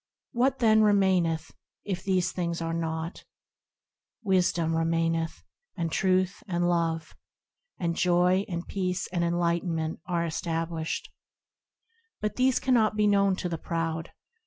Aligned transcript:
What, 0.31 0.57
then, 0.57 0.81
remaineth, 0.81 1.51
if 1.85 2.03
these 2.03 2.31
things 2.31 2.59
are 2.59 2.71
as 2.73 2.79
naught? 2.81 3.23
Wisdom 4.23 4.75
remaineth, 4.75 5.43
and 5.77 5.91
Truth 5.91 6.41
and 6.47 6.67
Love; 6.67 7.15
And 7.77 7.95
Joy 7.95 8.43
and 8.47 8.67
Peace 8.67 9.05
and 9.13 9.23
Enlightenment 9.23 9.99
are 10.07 10.25
established. 10.25 11.11
But 12.19 12.35
these 12.35 12.59
cannot 12.59 12.95
be 12.95 13.05
known 13.05 13.35
to 13.35 13.47
the 13.47 13.59
proud. 13.59 14.11